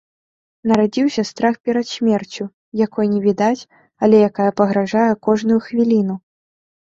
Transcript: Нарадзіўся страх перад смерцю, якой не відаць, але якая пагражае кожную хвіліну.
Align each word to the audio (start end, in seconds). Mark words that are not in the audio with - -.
Нарадзіўся 0.69 1.23
страх 1.31 1.55
перад 1.69 1.85
смерцю, 1.95 2.43
якой 2.85 3.11
не 3.13 3.19
відаць, 3.27 3.63
але 4.07 4.21
якая 4.31 4.49
пагражае 4.61 5.07
кожную 5.27 5.59
хвіліну. 5.69 6.15